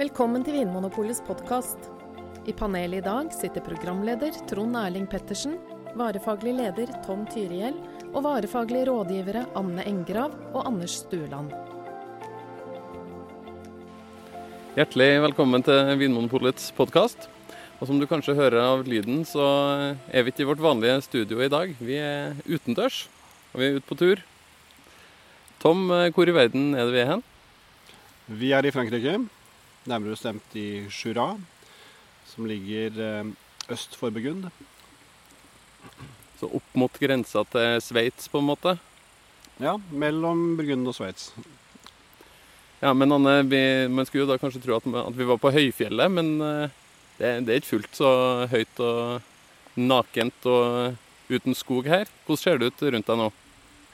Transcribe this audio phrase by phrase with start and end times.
[0.00, 1.90] Velkommen til Vinmonopolets podkast.
[2.48, 5.58] I panelet i dag sitter programleder Trond Erling Pettersen,
[5.92, 7.74] varefaglig leder Tom Tyrihjell
[8.14, 11.52] og varefaglige rådgivere Anne Engrav og Anders Stueland.
[14.78, 17.26] Hjertelig velkommen til Vinmonopolets podkast.
[17.76, 19.44] Og som du kanskje hører av lyden, så
[20.08, 21.74] er vi ikke i vårt vanlige studio i dag.
[21.76, 23.02] Vi er utendørs,
[23.52, 24.24] og vi er ute på tur.
[25.60, 27.26] Tom, hvor i verden er det vi er hen?
[28.40, 29.18] Vi er i Frankrike,
[29.88, 31.32] nærmere bestemt i Jura,
[32.28, 33.30] som ligger eh,
[33.72, 34.50] øst for Burgund.
[36.40, 38.76] Så opp mot grensa til Sveits, på en måte?
[39.60, 41.30] Ja, mellom Burgund og Sveits.
[42.80, 43.60] Ja, men Anne, vi,
[43.92, 46.78] man skulle jo da kanskje tro at, at vi var på høyfjellet, men eh,
[47.18, 48.12] det, det, er ikke fullt så
[48.48, 50.96] høyt og nakent og
[51.30, 52.08] uten skog her.
[52.24, 53.28] Hvordan ser det ut rundt deg nå?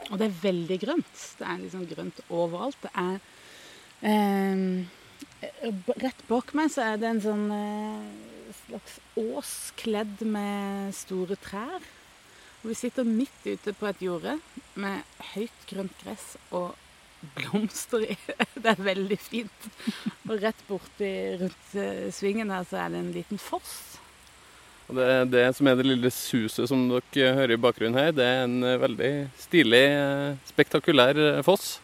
[0.06, 1.24] Og det er veldig grønt.
[1.38, 2.78] Det er liksom grønt overalt.
[2.84, 3.18] Det er
[4.06, 4.86] eh,
[6.00, 11.84] Rett bak meg så er det en sånn eh, slags ås kledd med store trær.
[12.62, 14.38] Og vi sitter midt ute på et jorde
[14.80, 16.74] med høyt grønt gress og
[17.36, 18.16] blomster i.
[18.62, 19.68] Det er veldig fint.
[20.26, 21.12] Og rett borti
[21.42, 23.76] rundt eh, svingen her så er det en liten foss.
[24.86, 28.26] Og det, det som er det lille suset som dere hører i bakgrunnen her, det
[28.26, 29.12] er en eh, veldig
[29.42, 31.76] stilig, eh, spektakulær foss.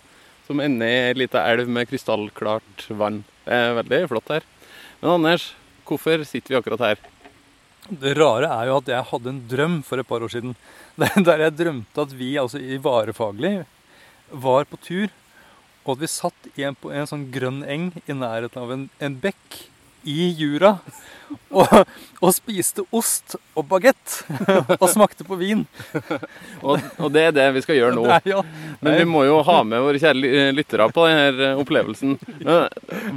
[0.49, 3.23] Som ender i ei lita elv med krystallklart vann.
[3.47, 4.47] Det er veldig flott her.
[5.01, 5.49] Men Anders,
[5.89, 7.03] hvorfor sitter vi akkurat her?
[7.91, 10.55] Det rare er jo at jeg hadde en drøm for et par år siden.
[11.27, 13.57] Der jeg drømte at vi altså i varefaglig
[14.33, 15.11] var på tur
[15.83, 19.17] og at vi satt en, på en sånn grønn eng i nærheten av en, en
[19.19, 19.57] bekk
[20.09, 20.77] i jura.
[21.53, 21.69] Og,
[22.21, 24.19] og, spiste ost og bagett.
[24.79, 25.65] Og smakte på vin.
[26.67, 28.05] og, og, det er det vi skal gjøre nå.
[28.09, 28.43] Nei, ja.
[28.85, 32.19] Men vi må jo ha med våre kjære lyttere på denne opplevelsen.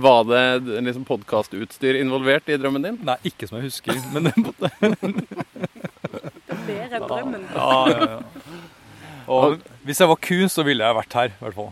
[0.05, 0.45] Var det
[0.87, 2.99] liksom podkastutstyr involvert i drømmen din?
[3.07, 3.99] Nei, ikke som jeg husker.
[4.15, 4.71] Men det måtte
[6.45, 7.47] Det er bedre enn drømmen.
[7.55, 8.19] Ja, ja, ja.
[9.25, 11.71] Og hvis jeg var ku, så ville jeg vært her, i hvert fall.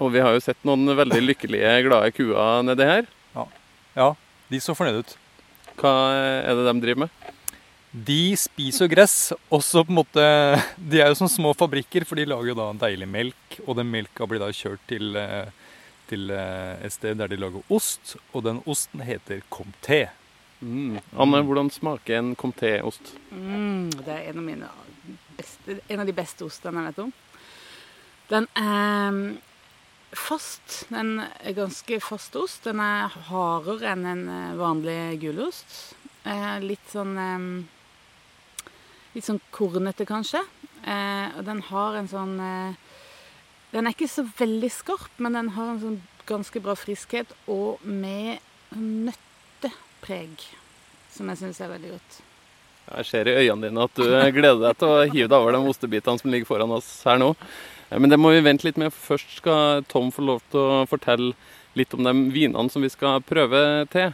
[0.00, 3.08] Og vi har jo sett noen veldig lykkelige, glade kuer nedi her.
[3.36, 3.46] Ja.
[3.96, 4.10] ja,
[4.50, 5.16] de så fornøyde ut.
[5.80, 5.92] Hva
[6.44, 7.30] er det de driver med?
[7.90, 9.32] De spiser gress.
[9.50, 10.22] Også på en måte
[10.76, 13.58] De er jo som små fabrikker, for de lager jo da deilig melk.
[13.66, 15.50] Og den melka blir da kjørt til, eh,
[16.10, 18.16] til eh, et sted der de lager ost.
[18.32, 20.08] Og den osten heter comté.
[20.60, 21.00] Mm.
[21.16, 23.14] Anne, hvordan smaker en comté-ost?
[23.32, 24.80] Mm, det er en av,
[25.38, 27.14] beste, en av de beste ostene jeg vet om.
[28.30, 29.22] Den er
[30.16, 30.86] fast.
[30.88, 32.64] Den er ganske fast ost.
[32.66, 35.94] Den er hardere enn en eh, vanlig gulost.
[36.24, 37.16] Eh, litt sånn
[39.10, 40.38] Litt sånn kornete, kanskje.
[40.86, 42.36] Eh, og den har en sånn
[43.70, 45.98] Den er ikke så veldig skarp, men den har en sånn
[46.30, 48.38] ganske bra friskhet og med
[48.74, 50.42] nøttepreg,
[51.10, 52.20] som jeg syns er veldig godt.
[52.90, 55.62] Jeg ser i øynene dine at du gleder deg til å hive deg over de
[55.70, 57.32] ostebitene som ligger foran oss her nå.
[57.90, 58.94] Men det må vi vente litt med.
[58.94, 61.34] Først skal Tom få lov til å fortelle
[61.78, 64.12] litt om de vinene som vi skal prøve til.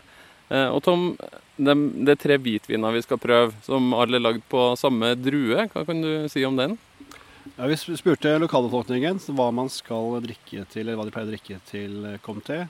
[0.48, 1.10] Eh, og Tom,
[1.56, 5.68] det er tre hvitviner vi skal prøve, som alle er lagd på samme drue.
[5.72, 6.76] Hva kan du si om den?
[7.56, 11.60] Ja, vi spurte lokalbefolkningen hva man skal drikke til, eller hva de pleier å drikke
[11.68, 12.64] til eh, comté.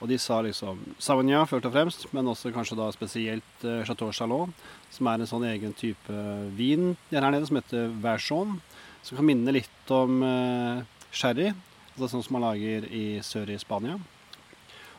[0.00, 4.08] Og de sa liksom Savagnin først og fremst, men også kanskje da spesielt uh, Chateau
[4.16, 4.48] Chalot,
[4.88, 6.22] som er en sånn egen type
[6.56, 8.54] vin her nede som heter Verchon
[9.02, 11.50] som kan minne litt om uh, sherry.
[11.94, 13.96] Altså sånn som man lager i sør i Spania.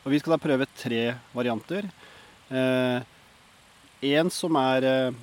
[0.01, 1.03] Og vi skal da prøve tre
[1.35, 1.87] varianter.
[2.51, 2.99] Uh,
[4.01, 5.19] en som er uh,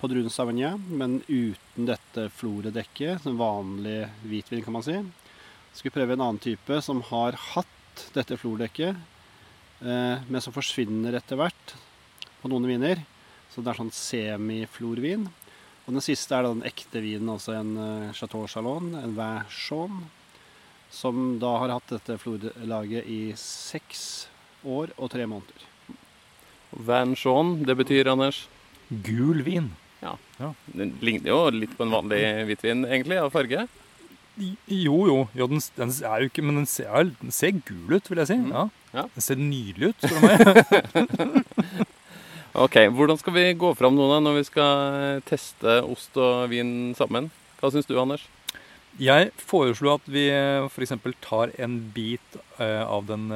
[0.00, 3.26] på druen Savagnin, men uten dette floredekket.
[3.26, 4.96] Som vanlig hvitvin, kan man si.
[5.70, 8.96] Så skal vi prøve en annen type som har hatt dette flordekket,
[9.80, 11.74] men som forsvinner etter hvert
[12.40, 13.02] på noen viner.
[13.52, 15.26] Så det er sånn semiflorvin.
[15.90, 19.96] Og den siste er den ekte vinen, altså en uh, Chateau Chalon, en Vin
[20.90, 24.28] som da har hatt dette florlaget i seks
[24.62, 25.66] år og tre måneder.
[26.70, 27.16] Vin
[27.66, 28.44] det betyr, Anders?
[28.86, 29.72] Gul vin.
[29.98, 30.14] Ja.
[30.38, 30.54] ja.
[30.70, 33.66] Den ligner jo litt på en vanlig hvitvin, egentlig, av farge.
[34.38, 35.20] Jo, jo.
[35.34, 38.30] jo den, den, er jo ikke Men den ser, den ser, gul ut, vil jeg
[38.30, 38.38] si.
[38.38, 38.52] Mm.
[38.54, 38.68] Ja.
[38.94, 39.08] ja.
[39.16, 41.96] Den ser nydelig ut, spør du meg.
[42.52, 46.48] Ok, Hvordan skal vi gå fram nå da, når vi skal eh, teste ost og
[46.50, 47.28] vin sammen?
[47.60, 48.24] Hva syns du, Anders?
[48.98, 50.96] Jeg foreslo at vi eh, f.eks.
[51.22, 53.30] tar en bit uh, av den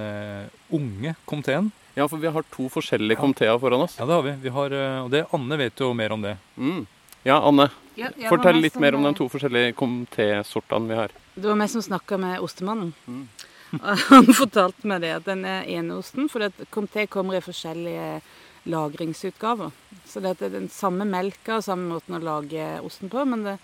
[0.75, 1.71] unge komteen.
[1.95, 3.23] Ja, for vi har to forskjellige ja.
[3.23, 3.95] komteer foran oss.
[4.01, 4.35] Ja, det har vi.
[4.43, 4.75] vi har,
[5.05, 6.35] og det, Anne vet jo mer om det.
[6.59, 6.83] Mm.
[7.23, 7.71] Ja, Anne.
[7.95, 11.15] Ja, Fortell litt mer om de to forskjellige komitésortene vi har.
[11.37, 12.91] Det var meg som snakka med ostemannen.
[13.07, 13.29] Mm.
[14.11, 18.19] Han fortalte meg det, at den ene osten For komté kommer i forskjellige
[18.65, 19.73] lagringsutgaver.
[20.07, 23.59] Så det er den samme melka og samme måten å lage osten på, men, det,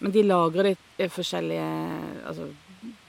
[0.00, 1.70] men de lagrer det i forskjellige
[2.24, 2.50] Altså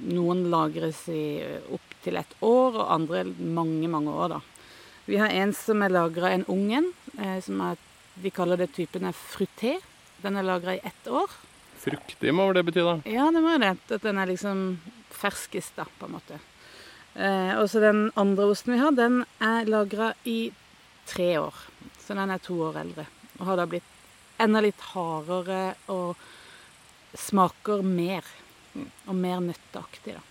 [0.08, 1.40] noen lagres i
[1.74, 4.40] opptil ett år, og andre mange, mange år, da.
[5.06, 6.88] Vi har en som er lagra en ung en,
[7.20, 7.82] eh, som er
[8.16, 9.74] De kaller det typen er fruté.
[10.24, 11.28] Den er lagra i ett år.
[11.76, 12.94] Fruktig må vel det bety, da?
[13.12, 13.74] Ja, det må jo det.
[13.92, 14.62] At den er liksom
[15.12, 16.40] ferskest, da, på en måte.
[17.16, 20.54] Eh, og så den andre osten vi har, den er lagra i
[21.10, 21.58] tre år.
[22.02, 23.08] Så den er to år eldre.
[23.40, 23.92] Og har da blitt
[24.42, 26.16] enda litt hardere og
[27.18, 28.26] smaker mer.
[29.08, 30.24] Og mer nøtteaktig, da.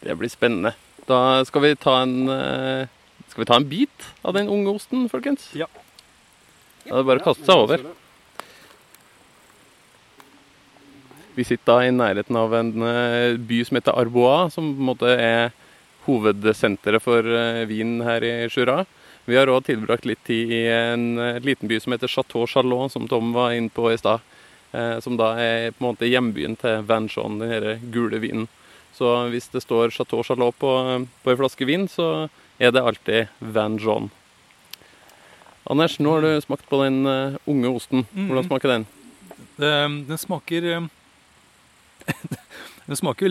[0.00, 0.72] Det blir spennende.
[1.08, 2.88] Da skal vi ta en eh,
[3.28, 5.50] Skal vi ta en bit av den unge osten, folkens?
[5.56, 5.66] Ja.
[6.84, 7.82] Da er det bare å kaste seg over.
[11.36, 14.88] Vi sitter da i nærheten av en eh, by som heter Arbois, som på en
[14.88, 15.52] måte er
[16.06, 18.80] hovedsenteret for eh, vin her i Jura.
[19.28, 22.92] Vi har òg tilbrakt litt tid i en eh, liten by som heter Chateau Chalot,
[22.92, 24.24] som Tom var inne på i stad.
[25.00, 28.42] Som da er på en måte hjembyen til Van Jean, den denne gule vinen.
[28.92, 30.72] Så hvis det står Chateau Chalot på,
[31.24, 32.28] på en flaske vin, så
[32.60, 34.10] er det alltid Van Jean.
[35.64, 37.00] Anders, nå har du smakt på den
[37.48, 38.04] unge osten.
[38.12, 38.84] Hvordan smaker den?
[39.56, 40.68] Den, den smaker
[42.88, 43.30] Den smaker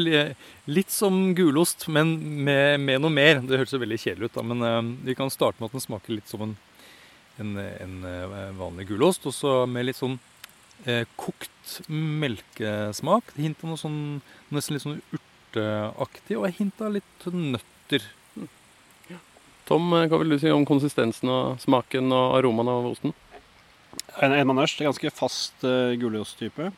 [0.69, 2.13] litt som gulost, men
[2.45, 3.41] med, med, noe mer.
[3.41, 5.85] Det høres jo veldig kjedelig ut, da, men uh, vi kan starte med at den
[5.87, 6.55] smaker litt som en,
[7.41, 7.97] en, en
[8.59, 9.25] vanlig gulost.
[9.25, 10.19] Og så med litt sånn
[10.85, 13.33] eh, kokt melkesmak.
[13.37, 13.99] Hint av noe sånn
[14.53, 18.05] nesten litt sånn urteaktig, og hint av litt nøtter.
[19.67, 23.11] Tom, hva vil du si om konsistensen og smaken og aromaen av osten?
[24.21, 26.71] En, en manørs, det er ganske fast uh, gulosttype.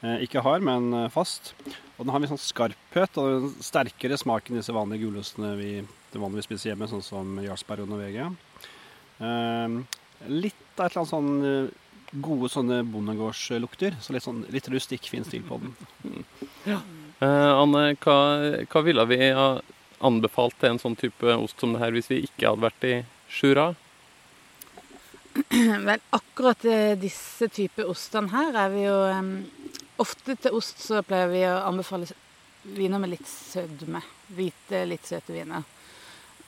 [0.00, 1.52] Eh, ikke hard, men eh, fast.
[1.96, 5.72] Og den har litt sånn skarphet og en sterkere smak enn disse vanlige gulostene vi
[6.14, 8.28] vanligvis spiser hjemme, sånn som Jarlsberg og Norvegia.
[9.18, 9.78] Eh,
[10.30, 13.98] litt av et eller annet sånn gode sånne bondegårdslukter.
[14.00, 15.74] Så litt, sånn, litt rustikk, fin stil på den.
[16.68, 16.78] Ja.
[17.18, 18.14] Anne, hva,
[18.70, 19.48] hva, ville vi ha
[20.06, 22.94] anbefalt til en sånn type ost som det her hvis vi ikke hadde vært i
[23.26, 23.72] Sjura?
[25.88, 26.64] Vel, akkurat
[26.98, 29.34] disse typer ostene her er vi jo um,
[29.98, 32.06] Ofte til ost så pleier vi å anbefale
[32.62, 33.98] viner med litt sødme.
[34.30, 35.64] Hvite, litt søte viner.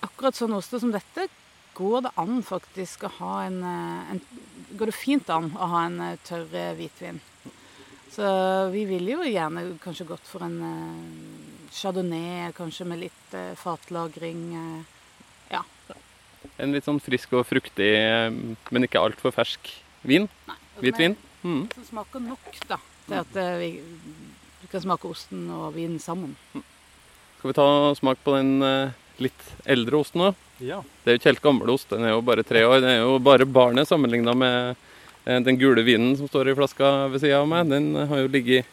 [0.07, 1.27] Akkurat sånne oster som dette
[1.75, 4.23] går det an faktisk å ha en, eh, en
[4.71, 7.19] Går det fint an å ha en eh, tørr eh, hvitvin.
[8.11, 8.23] Så
[8.71, 10.57] vi ville jo gjerne kanskje gått for en
[11.75, 14.43] chardonnay, kanskje med litt fatlagring.
[16.61, 17.91] En litt sånn frisk og fruktig,
[18.71, 19.73] men ikke altfor fersk
[20.07, 20.29] vin?
[20.49, 21.17] Nei, Hvitvin?
[21.41, 21.67] Mm.
[21.75, 23.71] Som smaker nok, da til at eh, vi,
[24.61, 26.37] vi, kan smake osten og vinen sammen.
[27.39, 30.47] Skal vi ta smak på den eh, litt eldre osten òg?
[30.61, 30.83] Ja.
[31.03, 32.83] Det er jo ikke helt gammel ost, den er jo bare tre år.
[32.85, 34.77] Det er jo bare barnet sammenligna med
[35.25, 37.71] eh, den gule vinen som står i flaska ved sida av meg.
[37.73, 38.69] Den har jo ligget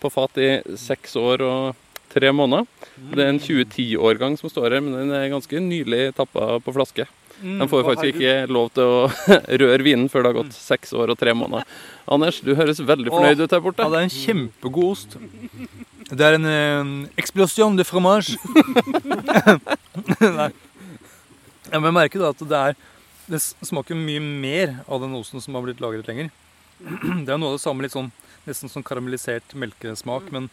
[0.00, 2.66] på fat i seks år og tre måneder.
[3.14, 7.06] Det er en 2010-årgang som står her, men den er ganske nylig tappa på flaske.
[7.40, 7.58] Mm.
[7.62, 8.96] De får faktisk ikke lov til å
[9.62, 11.68] røre vinen før det har gått seks år og tre måneder.
[12.10, 13.86] Anders, du høres veldig fornøyd ut her borte.
[13.86, 15.16] Ja, det er en kjempegod ost.
[16.10, 18.36] Det er en eksplosjon explosion de fromage.
[20.40, 20.50] Nei.
[21.70, 22.78] Jeg men jeg merker da at det er
[23.30, 26.32] Det smaker mye mer av den osten som har blitt lagret lenger.
[27.24, 28.10] Det er noe av det samme, litt sånn
[28.46, 30.48] nesten sånn karamellisert melkesmak, men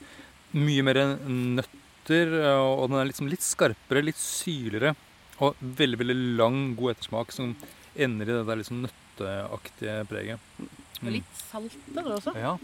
[0.56, 2.34] mye mer nøtter.
[2.62, 4.96] Og den er liksom litt skarpere, litt syrligere.
[5.44, 7.54] Og veldig veldig lang, god ettersmak som
[7.98, 10.52] ender i det der liksom nøtteaktige preget.
[10.58, 11.12] Mm.
[11.18, 12.34] Litt saltere også.
[12.38, 12.56] Ja.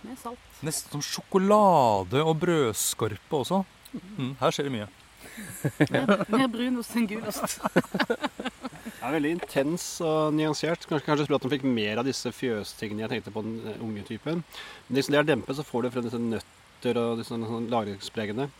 [0.00, 0.48] Med salt.
[0.64, 3.62] Nesten som sjokolade og brødskorpe også.
[3.92, 4.88] Mm, her skjer det mye.
[5.90, 7.60] mer, mer brunost enn gulost.
[9.00, 10.84] Er veldig intens og nyansert.
[10.88, 13.82] Kanskje, kanskje spørre at man fikk mer av disse fjøstingene jeg tenkte på den eh,
[13.84, 14.42] unge typen.
[14.88, 18.50] Men liksom det er dempet, så får du frem disse nøtter og disse sånn lagringspregene.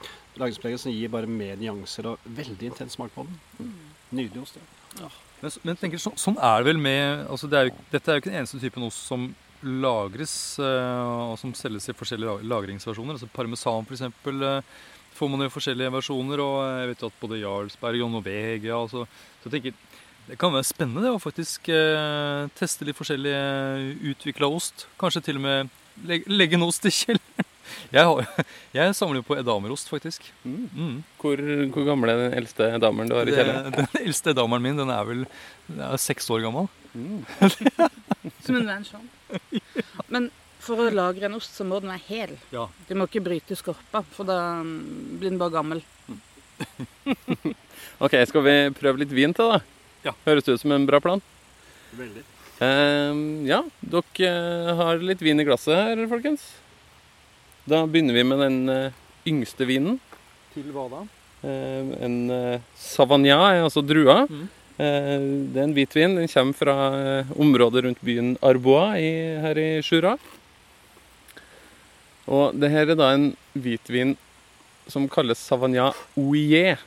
[0.40, 3.36] Lagringspreget som gir bare mer nyanser og veldig intens smak på den.
[3.60, 3.76] Mm.
[4.16, 4.56] Nydelig ost.
[4.96, 5.12] Ja.
[5.42, 8.16] Men, men tenker, så, sånn er det vel med altså det er jo, Dette er
[8.16, 9.30] jo ikke den eneste typen ost som
[9.60, 13.18] lagres uh, og som selges i forskjellige lagringsversjoner.
[13.18, 14.08] Altså Parmesan f.eks.
[14.24, 14.60] Uh,
[15.16, 16.42] får man jo forskjellige versjoner.
[16.44, 19.04] Og jeg vet jo at både Jarlsberg og Norvegia altså,
[19.40, 23.32] så jeg tenker, Det kan være spennende det å faktisk eh, teste litt forskjellig
[24.12, 24.86] utvikla ost.
[25.00, 25.72] Kanskje til og med
[26.06, 27.46] legge, legge en ost i kjelleren.
[27.94, 30.24] Jeg, har, jeg, samler jo på edamerost, faktisk.
[30.42, 30.64] Mm.
[30.74, 30.94] Mm.
[31.22, 33.70] Hvor, hvor, gammel er den eldste edameren du har i kjelleren?
[33.76, 35.22] Den eldste edameren min den er vel
[35.68, 36.66] den er seks år gammel.
[36.98, 37.22] Mm.
[38.42, 39.06] Som en venn sånn.
[40.10, 42.34] Men For å lagre en ost så må den være hel.
[42.50, 42.66] Ja.
[42.88, 45.84] Du må ikke bryte skorpa, for da mm, blir den bare gammel.
[48.02, 49.79] Ok, skal vi prøve litt vin til, da?
[50.06, 50.14] Ja.
[50.26, 51.22] Høres det ut som en bra plan?
[51.96, 52.24] Veldig.
[52.60, 56.44] Eh, ja, dere eh, har litt vin i glasset her, folkens.
[57.68, 60.00] Da begynner vi med den eh, yngste vinen.
[60.54, 61.04] Til hva da?
[61.40, 63.32] Eh, en eh, Savagnin,
[63.64, 64.26] altså drua.
[64.28, 64.48] Mm.
[64.80, 65.14] Eh,
[65.52, 66.18] det er en hvitvin.
[66.18, 66.76] Den kommer fra
[67.40, 69.12] området rundt byen Arbois i,
[69.44, 70.16] her i Jura.
[72.30, 74.14] Og det her er da en hvitvin
[74.90, 76.78] som kalles Savagnin Ouillet.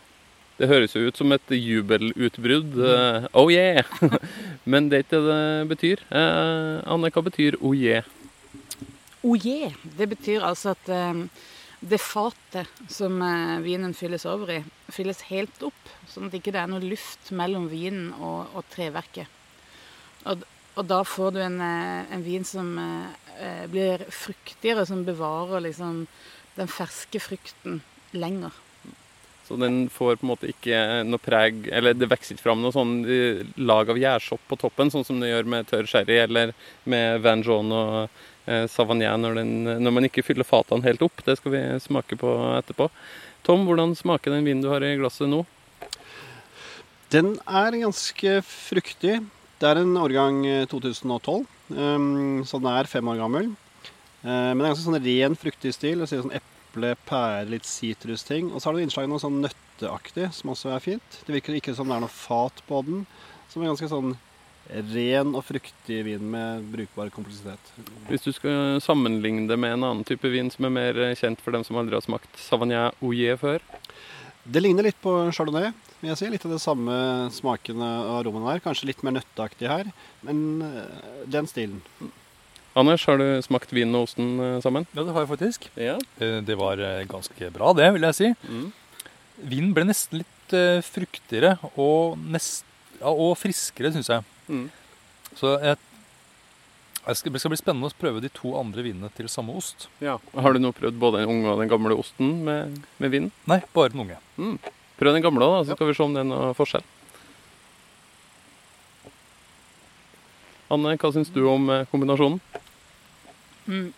[0.59, 2.75] Det høres jo ut som et jubelutbrudd.
[2.77, 3.29] Mm.
[3.33, 3.83] oh yeah!
[4.69, 6.03] Men det er ikke det det betyr.
[6.13, 8.05] Eh, Anne, hva betyr oh yeah?
[9.23, 11.25] Oh yeah, det betyr altså at eh,
[11.83, 14.59] det fatet som eh, vinen fylles over i,
[14.93, 19.27] fylles helt opp, sånn at det ikke er noe luft mellom vinen og, og treverket.
[20.29, 20.45] Og,
[20.79, 26.05] og da får du en, eh, en vin som eh, blir fruktigere, som bevarer liksom
[26.55, 27.81] den ferske frukten
[28.15, 28.53] lenger.
[29.47, 32.71] Så den får på en måte ikke noe preg Eller det vokser ikke fram noe
[32.71, 36.53] sånn eh, lag av gjærsopp på toppen, sånn som det gjør med tørr sherry eller
[36.89, 37.97] med Van John og
[38.47, 39.43] eh, Savagnin når,
[39.83, 41.25] når man ikke fyller fatene helt opp.
[41.25, 42.31] Det skal vi smake på
[42.61, 42.87] etterpå.
[43.43, 45.43] Tom, hvordan smaker den vinen du har i glasset nå?
[47.13, 49.19] Den er ganske fruktig.
[49.59, 51.43] Det er en årgang eh, 2012,
[51.75, 53.51] um, så den er fem år gammel.
[54.23, 56.01] Eh, men det er ganske sånn ren, fruktig stil.
[56.01, 56.33] Det sier sånn
[56.73, 58.51] eple, pære, litt sitrusting.
[58.51, 61.19] Og så har du innslag av noe sånn nøtteaktig, som også er fint.
[61.25, 63.05] Det virker ikke som det er noe fat på den.
[63.51, 64.15] Som er ganske sånn
[64.93, 67.73] ren og fruktig vin med brukbar kompleksitet.
[68.07, 71.53] Hvis du skal sammenligne det med en annen type vin som er mer kjent for
[71.53, 73.65] dem som aldri har smakt Savagnin Ouillet før?
[74.43, 75.69] Det ligner litt på chardonnay,
[76.01, 76.31] vil jeg si.
[76.31, 76.95] Litt av det samme
[77.35, 78.63] smakene og aromaen der.
[78.63, 79.91] Kanskje litt mer nøtteaktig her,
[80.25, 81.83] men eh, den stilen.
[82.73, 84.87] Anders, har du smakt vinen og osten eh, sammen?
[84.97, 85.67] Ja, det har jeg faktisk.
[85.77, 85.97] Ja.
[86.17, 88.29] Eh, Det var eh, ganske bra, det, vil jeg si.
[88.49, 88.69] Mm.
[89.51, 90.29] Vinen ble nesten litt
[90.85, 92.65] fruktigere og, nest,
[92.99, 94.25] ja, og friskere, syns jeg.
[94.51, 94.65] Mm.
[95.39, 95.77] Så jeg,
[97.07, 99.87] jeg skal, det skal bli spennende å prøve de to andre vinene til samme ost.
[100.03, 100.17] Ja.
[100.35, 103.31] Har du nå prøvd både den unge og den gamle osten med, med vinen?
[103.49, 104.19] Nei, bare den unge.
[104.99, 106.85] Prøv den gamle, da, så skal vi se om det er noe forskjell.
[110.73, 112.39] Anne, hva syns du om kombinasjonen?
[113.67, 113.91] Mm.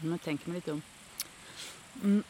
[0.00, 0.82] Jeg må tenke meg litt om.
[2.02, 2.22] Mm.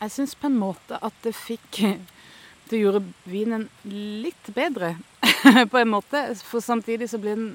[0.00, 1.82] Jeg syns på en måte at det fikk
[2.70, 4.92] Det gjorde vinen litt bedre,
[5.72, 6.20] på en måte.
[6.46, 7.50] For samtidig så ble den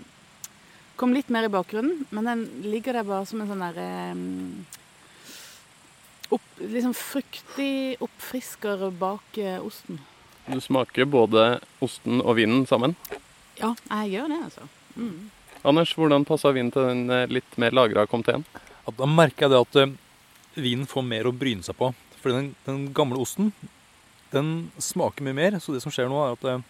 [0.96, 3.88] Kom litt mer i bakgrunnen, men den ligger der bare som en sånn derre
[6.32, 10.00] opp, Liksom fruktig oppfrisker bak eh, osten.
[10.48, 12.96] Du smaker både osten og vinen sammen.
[13.60, 14.70] Ja, jeg gjør det, altså.
[14.96, 15.32] Mm.
[15.66, 18.46] Anders, hvordan passa vinen til den eh, litt mer lagra komteen?
[18.86, 19.96] Ja, da merker jeg det at eh,
[20.62, 21.90] vinen får mer å bryne seg på.
[22.22, 23.50] For den, den gamle osten,
[24.34, 25.58] den smaker mye mer.
[25.62, 26.64] Så det som skjer nå, er at eh,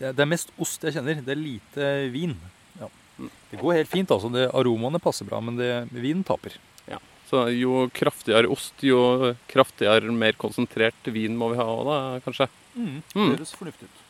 [0.00, 1.22] det, det er mest ost jeg kjenner.
[1.22, 2.34] Det er lite vin.
[2.80, 2.90] Ja.
[3.52, 4.32] Det går helt fint, altså.
[4.34, 6.58] Det, aromaene passer bra, men det, vinen taper.
[6.90, 6.98] Ja.
[7.30, 12.50] Så jo kraftigere ost, jo kraftigere, mer konsentrert vin må vi ha òg, da, kanskje.
[12.74, 12.88] Mm.
[12.90, 13.02] Mm.
[13.14, 14.06] Det høres fornuftig ut.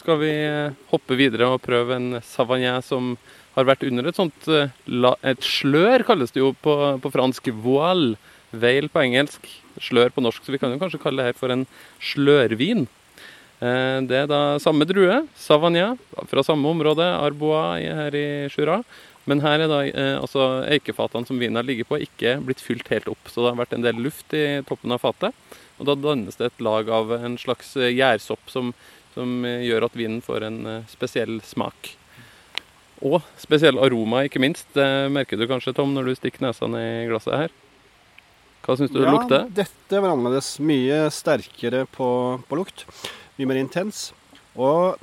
[0.00, 3.12] Skal vi eh, hoppe videre og prøve en Savagnin som
[3.52, 4.70] har vært under et sånt eh,
[5.28, 7.50] Et slør, kalles det jo på, på fransk.
[7.60, 8.16] Voile.
[8.50, 9.44] Veil på engelsk.
[9.78, 10.42] Slør på norsk.
[10.42, 11.66] Så vi kan jo kanskje kalle det her for en
[12.00, 12.86] slørvin.
[13.60, 16.00] Eh, Det er da samme drue, Savagnin,
[16.32, 18.80] fra samme område, Arbois her i Jura.
[19.28, 19.82] Men her er da
[20.16, 23.28] altså eikefatene som vinen har ligget på, ikke blitt fylt helt opp.
[23.28, 25.36] Så det har vært en del luft i toppen av fatet.
[25.78, 28.72] Og da dannes det et lag av en slags gjærsopp som,
[29.14, 31.94] som eh, gjør at vinen får en eh, spesiell smak.
[33.00, 34.68] Og spesiell aroma, ikke minst.
[34.76, 37.54] Det merker du kanskje, Tom, når du stikker nesa ned i glasset her.
[38.60, 39.46] Hva syns du det lukter?
[39.56, 40.58] dette var annerledes.
[40.60, 42.08] Mye sterkere på,
[42.46, 42.84] på lukt.
[43.38, 44.10] Mye mer intens.
[44.52, 45.00] Og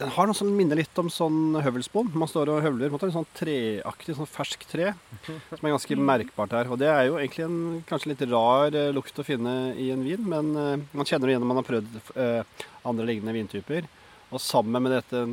[0.00, 2.08] den har noe som minner litt om sånn høvelspon.
[2.16, 4.94] Man står og høvler en måte, en sånn treaktig, sånn fersk tre,
[5.26, 6.70] som er ganske merkbart her.
[6.72, 10.04] Og det er jo egentlig en kanskje litt rar eh, lukt å finne i en
[10.06, 13.88] vin, men eh, man kjenner det igjen når man har prøvd eh, andre lignende vintyper.
[14.30, 15.26] Og sammen med dette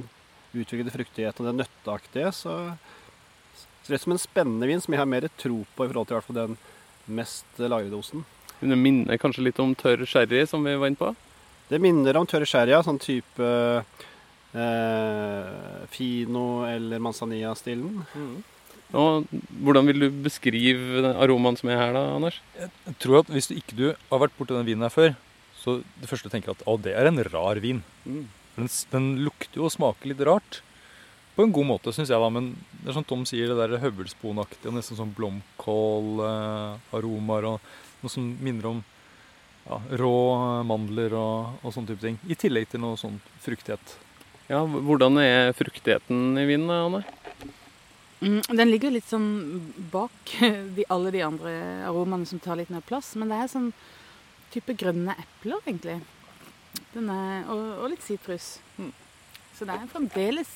[0.58, 2.58] utviklede fruktigheten og det nøtteaktige, så
[3.56, 6.10] ser det ut som en spennende vin som jeg har mer tro på i forhold
[6.10, 6.60] til i hvert fall den
[7.22, 8.28] mest lagrede osten.
[8.60, 11.14] Det minner kanskje litt om tørr sherry, som vi var inne på.
[11.72, 12.84] Det minner om tørr sherry, ja.
[12.84, 13.48] sånn type
[14.56, 18.06] eh, Fino eller Manzanilla-stilen.
[18.96, 19.28] Og
[19.66, 22.38] hvordan vil du beskrive den aromaen som er her, da, Anders?
[22.56, 22.70] Jeg
[23.04, 25.12] tror at Hvis du ikke du har vært borti den vinen her før,
[25.58, 27.84] så det første du tenker at å, det er en rar vin.
[28.06, 28.26] Mm.
[28.56, 30.62] Den, den lukter jo og smaker litt rart.
[31.36, 32.30] på en god måte, syns jeg, da.
[32.34, 37.58] Men det er som Tom sier, det der høvelsponaktige, nesten sånn blomkålaromaer og
[38.02, 38.80] noe som minner om
[39.68, 40.18] ja, rå
[40.66, 42.18] mandler og, og sånne type ting.
[42.26, 44.07] I tillegg til noe sånn fruktighet.
[44.48, 47.02] Ja, Hvordan er fruktigheten i vinen, Anne?
[48.24, 49.28] Mm, den ligger litt sånn
[49.92, 50.32] bak
[50.78, 51.52] de, alle de andre
[51.86, 53.12] aromaene som tar litt mer plass.
[53.20, 53.74] Men det er sånn
[54.54, 55.98] type grønne epler, egentlig.
[56.94, 58.56] Den er, og, og litt sitrus.
[58.80, 58.94] Mm.
[59.58, 60.54] Så det er fremdeles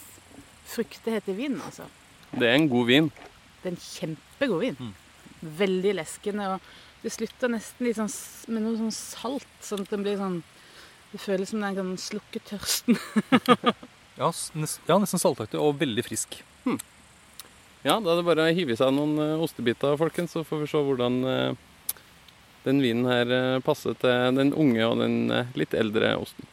[0.72, 1.90] fruktighet i vinen, altså.
[2.32, 3.12] Det er en god vin.
[3.60, 4.80] Det er en kjempegod vin.
[4.80, 5.52] Mm.
[5.60, 6.48] Veldig leskende.
[6.56, 10.40] Og det slutter nesten litt sånn med noe sånn salt, sånn at den blir sånn
[11.12, 12.98] Det føles som den kan slukke tørsten.
[14.22, 14.28] Ja,
[14.86, 16.36] ja nesten saltaktig og veldig frisk.
[17.82, 20.60] Ja, da er det bare å hive i seg noen eh, ostebiter, folkens, så får
[20.62, 21.96] vi se hvordan eh,
[22.68, 25.16] den vinen her eh, passer til den unge og den
[25.58, 26.46] litt eldre osten.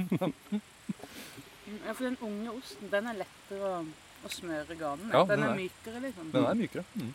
[1.86, 3.78] Ja, for den unge osten, den er lettere å,
[4.26, 5.14] å smøre ganen med.
[5.14, 6.30] Ja, den den er er- mykere, liksom.
[6.34, 6.84] Den er mykere.
[6.98, 7.12] Mm.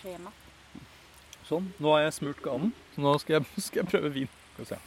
[0.00, 0.32] Krema.
[1.48, 1.70] Sånn.
[1.82, 4.30] Nå har jeg smurt ganen, så nå skal jeg, skal jeg prøve vin.
[4.54, 4.82] Skal vi se.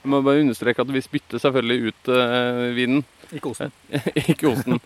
[0.00, 3.04] Jeg må bare understreke at vi spytter selvfølgelig ut eh, vinen,
[3.36, 3.72] Ikke osten.
[4.32, 4.80] ikke osten.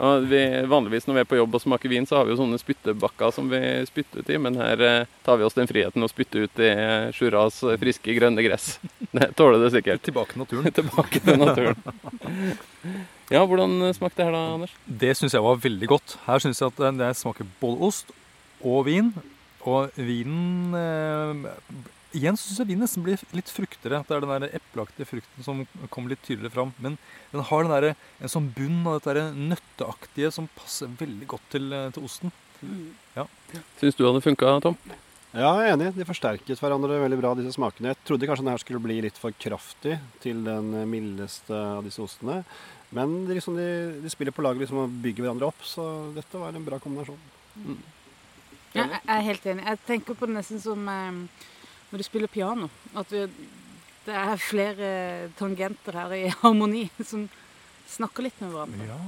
[0.00, 2.38] Ja, vi, vanligvis når vi er på jobb og smaker vin, så har vi jo
[2.38, 6.06] sånne spyttebakker som vi spytter ut i, men her eh, tar vi oss den friheten
[6.06, 8.78] å spytte ut i eh, Sjuras eh, friske, grønne gress.
[9.12, 10.04] Det tåler det sikkert.
[10.06, 10.72] Tilbake til naturen.
[10.72, 13.08] Tilbake til naturen.
[13.30, 14.72] Ja, hvordan smakte det her da, Anders?
[14.86, 16.16] Det syns jeg var veldig godt.
[16.26, 18.10] Her syns jeg at det- smaker både ost
[18.64, 19.12] og vin.
[19.68, 21.50] Og vinen eh,
[22.10, 24.00] Igjen syns jeg vinen nesten blir litt fruktigere.
[24.00, 25.60] At det er den der epleaktige frukten som
[25.94, 26.72] kommer litt tydeligere fram.
[26.82, 26.98] Men
[27.30, 31.72] den har den der, en sånn bunn av dette nøtteaktige som passer veldig godt til,
[31.72, 32.32] eh, til osten.
[33.78, 34.76] Syns du hadde funka, Tom?
[35.30, 35.94] Ja, jeg er enig.
[35.94, 37.94] De forsterket hverandre veldig bra, disse smakene.
[37.94, 42.02] Jeg trodde kanskje den her skulle bli litt for kraftig til den mildeste av disse
[42.02, 42.42] ostene.
[42.96, 43.68] Men de, liksom, de,
[44.02, 45.84] de spiller på lag liksom, og bygger hverandre opp, så
[46.16, 47.18] dette var en bra kombinasjon.
[48.74, 49.66] Ja, jeg er helt enig.
[49.66, 51.46] Jeg tenker på det nesten som eh,
[51.90, 52.70] når du spiller piano.
[52.98, 53.26] At du,
[54.06, 54.88] det er flere
[55.38, 57.28] tangenter her i harmoni som
[57.90, 58.88] snakker litt med hverandre.
[58.90, 59.00] Ja.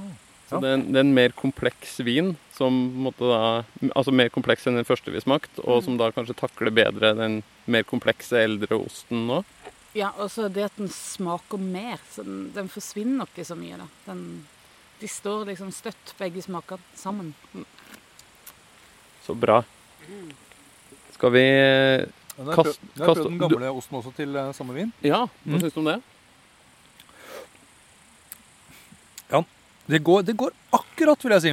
[0.49, 3.63] Så det, er en, det er en mer kompleks vin, som måtte da,
[3.95, 7.39] altså mer kompleks enn den første vi smakte, og som da kanskje takler bedre den
[7.65, 9.39] mer komplekse eldre osten nå.
[9.93, 11.99] Ja, og så det at den smaker mer.
[12.11, 13.85] Så den, den forsvinner ikke så mye, da.
[14.07, 14.23] Den,
[14.99, 17.33] de står liksom støtt, begge smaker sammen.
[19.25, 19.61] Så bra.
[21.13, 24.11] Skal vi kaste jeg har Kast- prøvd- jeg har kast- prøvd den gamle osten også
[24.17, 24.89] til eh, samme vin.
[25.05, 25.59] Ja, hva Mm.
[25.61, 26.01] syns du om det?
[29.85, 31.51] Det går, det går akkurat, vil jeg si.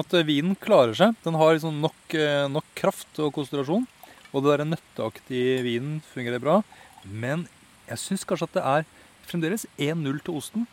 [0.00, 1.14] At eh, vinen klarer seg.
[1.22, 3.84] Den har liksom nok, eh, nok kraft og konsentrasjon.
[4.32, 6.62] Og det der nøtteaktige vinen fungerer bra.
[7.04, 7.46] Men
[7.88, 8.86] jeg syns kanskje at det er
[9.28, 10.66] fremdeles 1-0 til osten.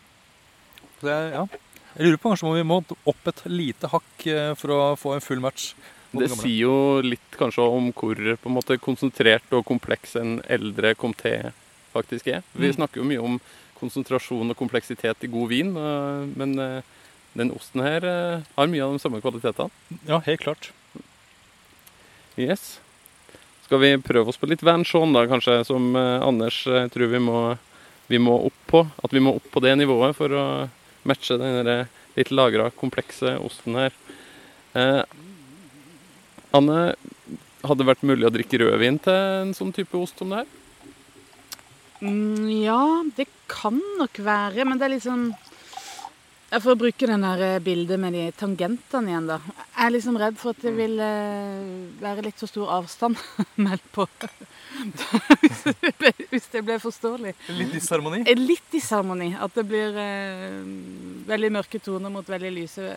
[1.00, 1.42] Så jeg, ja.
[1.96, 2.78] jeg lurer på kanskje om vi må
[3.12, 5.74] opp et lite hakk eh, for å få en full match.
[6.16, 6.38] Det gamle.
[6.40, 11.52] sier jo litt kanskje om hvor på en måte konsentrert og kompleks en eldre comté
[11.92, 12.42] faktisk er.
[12.54, 12.76] Vi Mm.
[12.78, 13.40] snakker jo mye om
[13.76, 16.56] konsentrasjon og kompleksitet i god vin, øh, men
[17.36, 18.00] den osten her
[18.56, 19.68] har mye av de samme kvalitetene.
[20.08, 20.70] Ja, helt klart.
[22.38, 22.78] Yes.
[23.66, 27.18] Skal vi prøve oss på litt Vanchon da, kanskje, som øh, Anders øh, tror vi
[27.18, 27.40] må,
[28.06, 28.84] vi må opp på?
[29.02, 30.44] At vi må opp på det nivået for å
[31.06, 31.66] matche den
[32.16, 33.96] litt lagra, komplekse osten her.
[34.78, 35.02] Eh,
[36.54, 36.78] Anne,
[37.66, 40.54] hadde det vært mulig å drikke rødvin til en sånn type ost som det her?
[42.06, 42.80] Mm, ja,
[43.16, 45.30] det kan nok være, men det er liksom
[46.50, 49.38] ja, For å bruke den der eh, bildet med de tangentene igjen, da.
[49.74, 51.64] Jeg er liksom redd for at det vil eh,
[52.02, 53.18] være litt for stor avstand
[53.66, 54.06] meldt på.
[55.42, 57.34] hvis, det ble, hvis det ble forståelig.
[57.58, 58.22] Litt disharmoni.
[58.38, 59.32] Litt disharmoni.
[59.42, 60.62] At det blir eh,
[61.26, 62.94] veldig mørke toner mot veldig lyse.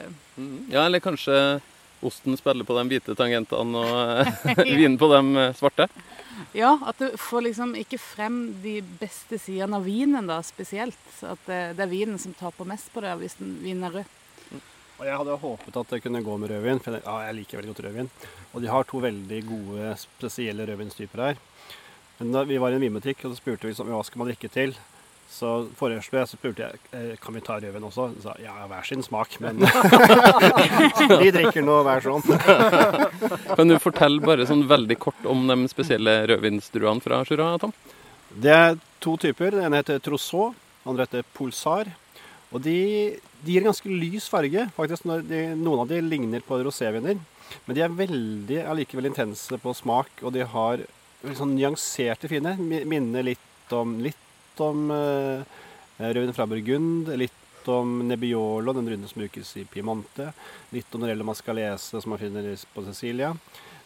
[0.69, 1.59] Ja, eller kanskje
[2.05, 5.89] osten spiller på de hvite tangentene og vinen på de svarte?
[6.57, 10.97] Ja, at du får liksom ikke frem de beste sidene av vinen, da, spesielt.
[11.21, 14.15] At det, det er vinen som taper mest på det hvis den, er rød.
[14.99, 17.59] Og jeg hadde håpet at det kunne gå med rødvin, for jeg, ja, jeg liker
[17.59, 18.09] veldig godt rødvin.
[18.51, 21.43] Og de har to veldig gode, spesielle rødvinstyper her.
[22.19, 24.31] Men da vi var i en vinbutikk, og så spurte vi sånn, hva skal man
[24.31, 24.73] drikke til.
[25.29, 28.07] Så foreslo jeg, så spurte jeg eh, kan vi ta rødvin også.
[28.09, 29.61] Hun sa ja, hver sin smak, men
[31.21, 32.25] de drikker nå hver sånn.
[33.59, 37.75] Kan du fortelle bare sånn veldig kort om de spesielle rødvinsdruene fra Jura, Tom?
[38.29, 39.53] Det er to typer.
[39.53, 41.91] Den ene heter Trousseau, den andre heter Pulsar.
[42.49, 42.79] Og de,
[43.45, 44.65] de gir en ganske lys farge.
[44.75, 45.05] faktisk.
[45.07, 47.19] Når de, noen av de ligner på roséviner.
[47.65, 50.83] Men de er veldig allikevel intense på smak, og de har
[51.37, 52.55] sånn nyanserte fine.
[52.59, 54.25] Minner litt om, litt
[54.63, 55.59] om uh,
[55.99, 57.35] rødvin fra Burgund, litt
[57.69, 60.31] om Nebbiolo, den runden som brukes i Piemonte.
[60.73, 63.33] Litt om Norello Mascalese, som man finner på Cecilia.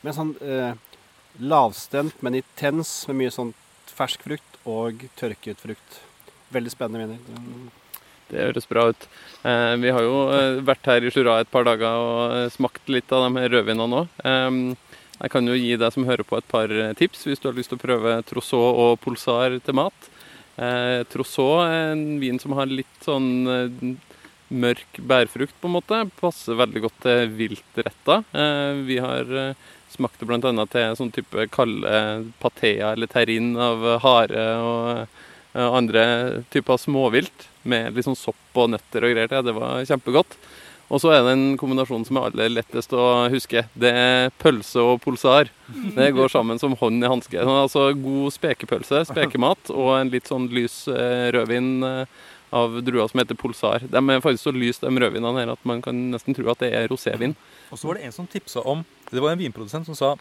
[0.03, 0.73] Men sånn eh,
[1.39, 3.53] lavstemt, men intens, med mye sånn
[3.93, 6.01] fersk frukt og tørket frukt.
[6.53, 7.71] Veldig spennende viner.
[8.29, 9.07] Det høres bra ut.
[9.43, 12.89] Eh, vi har jo eh, vært her i Jura et par dager og eh, smakt
[12.91, 14.05] litt av de rødvinene.
[14.23, 17.49] Eh, jeg kan jo gi deg som hører på et par eh, tips hvis du
[17.49, 20.09] har lyst til å prøve Trousseau og Pulsar til mat.
[20.55, 23.93] Eh, Trousseau er en vin som har litt sånn eh,
[24.53, 26.01] mørk bærfrukt, på en måte.
[26.19, 28.25] Passer veldig godt til viltretter.
[28.37, 30.65] Eh, vi har eh, smakt det bl.a.
[30.69, 31.93] til sånn type kalde
[32.41, 36.05] patea eller terrin av hare og eh, andre
[36.53, 39.45] typer småvilt med litt sånn sopp og nøtter og greier til.
[39.47, 40.37] Det var kjempegodt.
[40.91, 43.63] Og så er det en kombinasjon som er aller lettest å huske.
[43.79, 45.49] Det er pølse og pulsar.
[45.95, 47.39] Det går sammen som hånd i hanske.
[47.41, 52.05] Altså god spekepølse, spekemat, og en litt sånn lys eh, rødvin eh,
[52.53, 53.87] av druer som heter pulsar.
[53.89, 56.69] De er faktisk så lyse, de rødvinene her, at man kan nesten tro at det
[56.77, 57.33] er rosévin.
[57.73, 60.13] Og så var det en som tipsa om Det var en vinprodusent som sa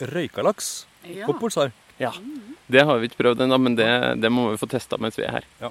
[0.00, 1.26] røykalaks Ja.
[1.26, 1.72] på Pulsar.
[1.98, 2.12] Ja.
[2.68, 3.88] Det har vi ikke prøvd ennå, men det,
[4.20, 5.46] det må vi få testa mens vi er her.
[5.62, 5.70] Ja.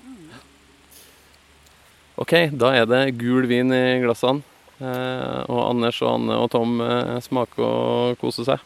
[2.17, 4.41] OK, da er det gul vin i glassene.
[4.77, 8.65] Eh, og Anders og Anne og Tom eh, smaker og koser seg.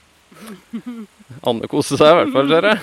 [1.47, 2.79] Anne koser seg i hvert fall, ser jeg.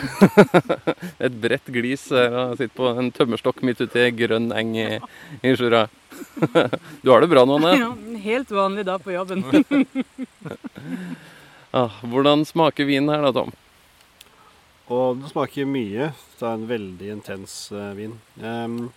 [1.29, 4.91] Et bredt glis her og sitter på en tømmerstokk midt ute i grønn eng i,
[5.41, 5.87] i Sjura.
[7.05, 7.75] Du har det bra nå, Anne?
[7.85, 7.91] Ja,
[8.25, 9.45] helt vanlig da på jobben.
[11.73, 13.53] Ah, hvordan smaker vinen her da, Tom?
[14.89, 16.13] Og det smaker mye.
[16.39, 18.17] Det er en veldig intens eh, vin.
[18.41, 18.89] Um,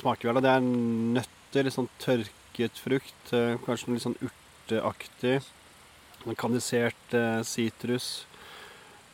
[0.00, 3.32] smaker vel, det er nøtter, litt sånn tørket frukt.
[3.36, 5.40] eh, kanskje noe litt sånn urteaktig.
[6.38, 8.26] Kandisert eh, sitrus.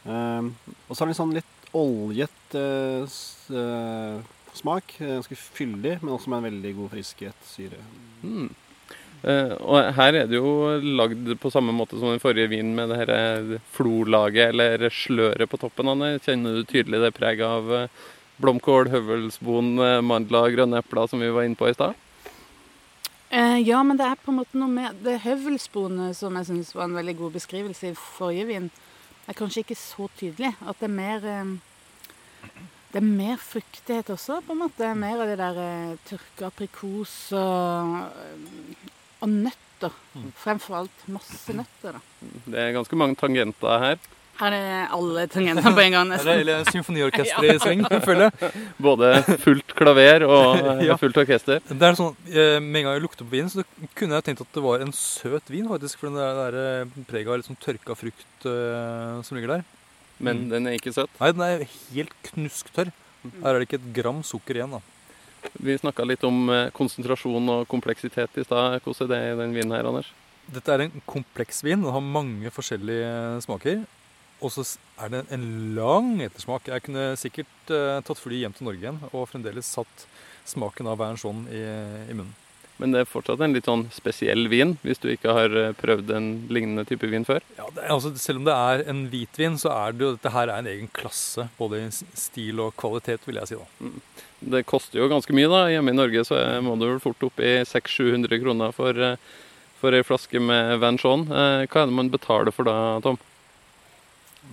[0.05, 0.55] Um,
[0.87, 3.19] og så har den litt sånn litt oljet eh,
[3.59, 4.21] eh,
[4.57, 4.95] smak.
[5.01, 7.81] Eh, Ganske fyldig, men også med en veldig god friskhet, syre.
[8.23, 8.49] Mm.
[9.19, 12.93] Eh, og her er det jo lagd på samme måte som den forrige vinen med
[12.93, 15.91] det her eh, flolaget eller sløret på toppen.
[15.91, 16.13] Anne.
[16.23, 18.07] Kjenner du tydelig det preget av eh,
[18.43, 21.97] blomkål, høvelsbon, eh, mandler, grønne epler som vi var inne på i stad?
[23.31, 26.73] Eh, ja, men det er på en måte noe med det høvelsbonet som jeg syns
[26.73, 28.71] var en veldig god beskrivelse i forrige vin.
[29.29, 30.55] er kanskje ikke så tydelig.
[30.65, 31.57] At det er mer eh,
[32.89, 34.95] Det er mer fruktighet også, på en måte.
[34.97, 38.87] Mer av det der eh, tørka aprikos og, eh,
[39.21, 39.93] og nøtter.
[40.41, 42.01] Fremfor alt masse nøtter, da.
[42.47, 44.01] Det er ganske mange tangenter her.
[44.41, 46.29] Er det alle tangentene på en gang, nesten.
[46.45, 48.51] eller symfoniorkester i sving, føler jeg.
[48.79, 49.09] Både
[49.43, 50.97] fullt klaver og eh, Ja.
[51.01, 51.59] fullt orkester.
[51.67, 53.65] Det er sånn, eh, Med en gang jeg lukter på vinen, så
[53.99, 55.67] kunne jeg tenkt at det var en søt vin.
[55.69, 59.57] faktisk, For den der, der eh, preget av litt sånn tørka frukt uh, som ligger
[59.59, 59.65] der.
[60.21, 60.49] Men Mm.
[60.51, 61.11] den er ikke søt.
[61.21, 62.93] Nei, den er helt knusktørr.
[63.43, 64.71] Her er det ikke et gram sukker igjen.
[64.79, 64.81] da.
[65.63, 68.81] Vi snakka litt om eh, konsentrasjon og kompleksitet i stad.
[68.83, 70.11] Hvordan er det i den vinen her, Anders?
[70.51, 71.83] Dette er en kompleks vin.
[71.83, 73.83] Den har mange forskjellige smaker.
[74.41, 74.65] Og så
[75.03, 76.69] er det en lang ettersmak.
[76.71, 80.05] Jeg kunne sikkert eh, tatt fly hjem til Norge igjen og fremdeles satt
[80.49, 81.63] smaken av sånn i,
[82.09, 82.35] i munnen.
[82.79, 86.13] Men det er fortsatt en litt sånn spesiell vin, hvis du ikke har eh, prøvd
[86.15, 87.43] en lignende type vin før.
[87.59, 90.47] Ja, det altså, selv om det er en hvitvin, så er det jo dette her
[90.53, 91.49] er en egen klasse.
[91.59, 93.59] Både i stil og kvalitet, vil jeg si.
[93.59, 93.91] da.
[94.55, 95.65] Det koster jo ganske mye, da.
[95.75, 99.17] Hjemme i Norge så er- må du vel fort opp i 600-700 kroner for, eh,
[99.83, 101.27] for ei flaske med Van Jean.
[101.27, 103.19] Eh, Hva er det man betaler for da, Tom?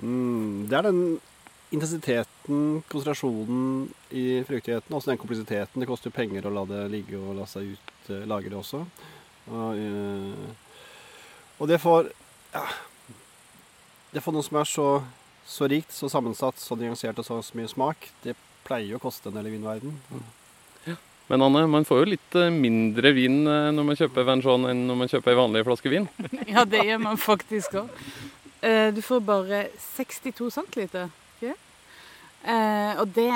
[0.01, 1.01] Mm, det er den
[1.75, 5.81] intensiteten, konsentrasjonen i fruktigheten, også den kompleksiteten.
[5.81, 8.84] Det koster jo penger å la det ligge og la seg ut eh, lagre også.
[9.51, 10.79] Og, eh,
[11.62, 12.08] og det får
[12.55, 12.63] ja,
[14.15, 14.88] Det får noe som er så,
[15.45, 18.10] så rikt, så sammensatt, så nyansert og så, så mye smak.
[18.23, 19.97] Det pleier jo å koste en del i vinverden.
[21.25, 24.99] Men Anne, man får jo litt eh, mindre vin når man kjøper Van enn når
[24.99, 26.05] man kjøper ei vanlig flaske vin.
[26.53, 27.89] Ja, det gjør man faktisk òg.
[28.65, 29.60] Du får bare
[29.95, 31.12] 62 centiliter.
[31.38, 31.54] Ikke?
[32.45, 33.30] Eh, og det,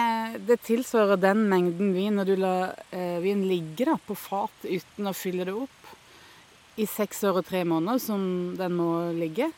[0.46, 5.10] det tilsvarer den mengden vin når du lar eh, vin ligge da, på fat uten
[5.10, 5.96] å fylle det opp
[6.80, 8.22] i seks år og tre måneder, som
[8.60, 9.50] den må ligge.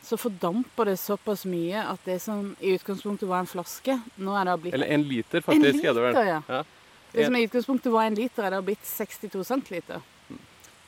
[0.00, 4.46] Så fordamper det såpass mye at det som i utgangspunktet var en flaske, nå er
[4.48, 5.82] det blitt Eller en liter, en faktisk.
[5.82, 5.90] liter.
[5.90, 6.30] er det vel.
[6.30, 6.38] Ja.
[6.48, 6.62] Ja.
[7.10, 10.06] Det som i utgangspunktet var en liter, er det blitt 62 centiliter.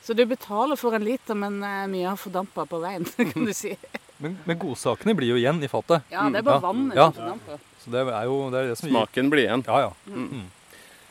[0.03, 3.53] Så du betaler for en liter, men eh, mye har fordampa på veien, kan du
[3.55, 3.75] si.
[4.21, 6.03] Men, men godsakene blir jo igjen i fatet.
[6.13, 6.67] Ja, det er bare Ja.
[6.67, 7.11] vannet Ja.
[7.11, 7.39] som.
[7.83, 9.63] Så det er jo det, er det som gir Smaken blir igjen.
[9.67, 9.91] Ja, ja.
[10.07, 10.29] Mm.
[10.29, 10.45] Mm.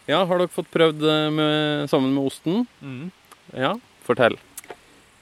[0.09, 2.67] Ja, har dere fått prøvd eh, med, sammen med osten?
[2.83, 3.11] Mm.
[3.55, 3.75] Ja,
[4.07, 4.39] fortell.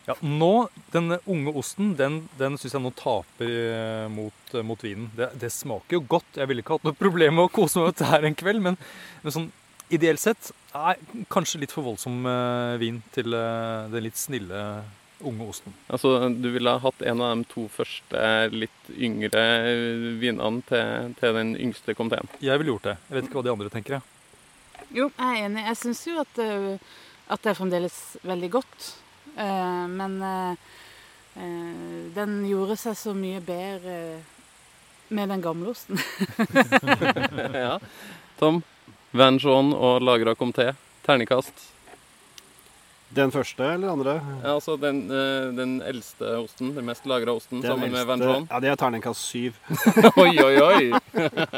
[0.06, 4.80] Ja, nå, Denne unge osten den, den syns jeg nå taper eh, mot, eh, mot
[4.82, 5.10] vinen.
[5.16, 6.38] Det, det smaker jo godt.
[6.40, 8.62] Jeg ville ikke hatt noe problem med å kose meg med dette her en kveld,
[8.62, 8.78] men,
[9.22, 9.50] men sånn
[9.90, 12.22] ideelt sett er kanskje litt for voldsom
[12.78, 14.60] vin til den litt snille
[15.26, 15.74] unge osten.
[15.88, 18.22] Altså, du ville ha hatt en av de to første
[18.54, 19.44] litt yngre
[20.20, 22.30] vinene til, til den yngste komiteen.
[22.42, 22.96] Jeg ville gjort det.
[23.08, 23.98] Jeg vet ikke hva de andre tenker.
[23.98, 24.86] jeg.
[24.90, 25.64] Jo, jeg er enig.
[25.68, 26.74] Jeg syns jo at, øh,
[27.30, 28.90] at det er fremdeles veldig godt.
[29.36, 30.52] Eh, men eh,
[31.36, 33.96] eh, den gjorde seg så mye bedre
[35.10, 35.98] med den gamle osten.
[37.66, 37.78] ja.
[38.38, 38.62] Tom,
[39.10, 40.70] Van Jean og lagra comté.
[41.06, 41.79] Terningkast.
[43.10, 44.12] Den første eller andre?
[44.44, 48.22] Ja, altså den, eh, den eldste osten, den mest lagra osten, Den sammen med Van.
[48.46, 49.56] Ja, det er terningkast syv.
[50.22, 50.92] oi, oi, oi!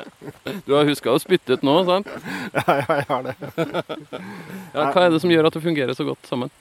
[0.67, 2.09] Du har huska å spytte ut nå, sant?
[2.57, 3.35] ja, ja, jeg har det.
[4.73, 6.53] Ja, hva er det som gjør at det fungerer så godt sammen?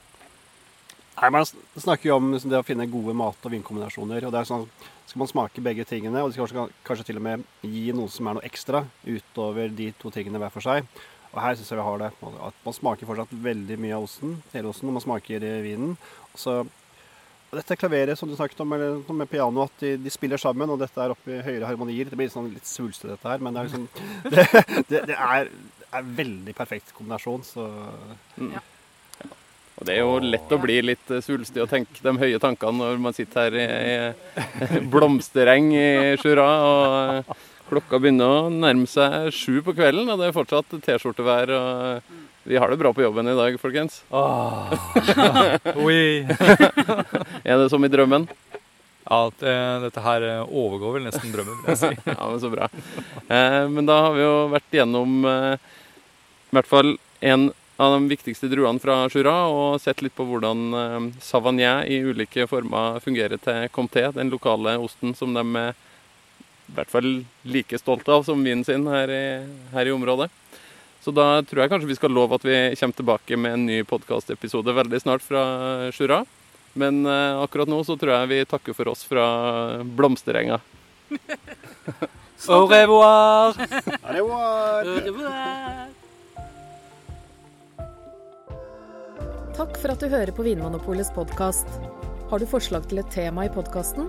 [1.22, 4.26] Nei, Man snakker jo om liksom, det å finne gode mat- og vinkombinasjoner.
[4.26, 4.68] og det er sånn,
[5.06, 8.12] Skal man smake begge tingene, og de skal kanskje, kanskje til og med gi noe
[8.12, 10.84] som er noe ekstra utover de to tingene hver for seg.
[11.32, 12.12] Og her syns jeg vi har det.
[12.46, 15.96] At man smaker fortsatt veldig mye av osten, hele osten, når man smaker eh, vinen.
[16.36, 16.62] Så
[17.52, 20.70] og dette klaveret som du snakket om, eller med piano, at de, de spiller sammen,
[20.72, 22.08] og dette er oppe i høyere harmonier.
[22.08, 23.84] Det blir sånn litt svulstig, dette her, men det er liksom
[24.32, 24.46] Det,
[24.88, 25.50] det, det er,
[25.92, 27.66] er veldig perfekt kombinasjon, så
[28.40, 32.80] Og Det er jo lett å bli litt eh, svulstig og tenke de høye tankene
[32.80, 33.68] når man sitter her i,
[34.80, 35.86] i blomstereng i
[36.22, 37.36] Jura og
[37.72, 41.52] klokka begynner å nærme seg sju på kvelden, og det er fortsatt T-skjortevær.
[41.56, 42.02] og
[42.48, 44.02] Vi har det bra på jobben i dag, folkens.
[44.12, 44.72] Ah.
[47.42, 48.26] Er det som i drømmen?
[49.02, 51.90] Ja, det, dette her eh, overgår vel nesten drømmen, vil jeg si.
[52.12, 52.68] Ja, men Så bra.
[53.26, 55.54] Eh, men da har vi jo vært gjennom eh,
[56.52, 57.50] i hvert fall en
[57.82, 62.46] av de viktigste druene fra Jura, og sett litt på hvordan eh, Savagnin i ulike
[62.50, 65.72] former fungerer til Comté, den lokale osten som de
[66.68, 67.10] i hvert fall
[67.48, 69.24] like stolte av som vinen sin her i,
[69.72, 70.30] her i området.
[71.02, 73.80] Så da tror jeg kanskje vi skal love at vi kommer tilbake med en ny
[73.88, 75.42] podkastepisode veldig snart fra
[75.94, 76.22] Sjura.
[76.78, 79.24] Men eh, akkurat nå så tror jeg vi takker for oss fra
[79.82, 80.60] blomsterenga.
[82.48, 83.58] Au revoir!
[84.02, 85.90] Au revoir!
[89.52, 91.68] Takk for at du hører på Vinmonopolets podkast.
[92.30, 94.08] Har du forslag til et tema i podkasten?